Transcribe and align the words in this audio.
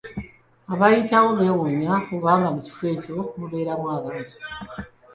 Abayitawo 0.73 1.29
bewuunya 1.39 1.93
oba 2.15 2.31
nga 2.37 2.49
mu 2.55 2.59
kifo 2.65 2.83
ekyo 2.93 3.15
mubeeramu 3.37 3.87
abantu. 3.97 4.35